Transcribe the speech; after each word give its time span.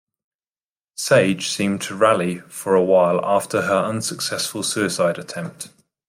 Sage 0.97 1.49
seemed 1.49 1.81
to 1.83 1.95
rally 1.95 2.39
for 2.49 2.73
a 2.73 2.83
while 2.83 3.23
after 3.23 3.61
her 3.61 3.83
unsuccessful 3.85 4.63
suicide 4.63 5.19
attempt. 5.19 5.69